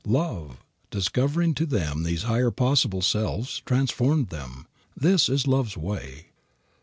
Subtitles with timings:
[0.03, 0.57] Love,
[0.89, 4.65] discovering to them these higher possible selves, transformed them.
[4.97, 6.25] THIS IS LOVE'S WAY.